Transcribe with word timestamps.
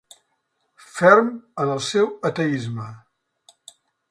Ferm 0.93 1.29
en 1.65 1.75
el 1.75 1.83
seu 1.91 2.09
ateïsme. 2.31 2.89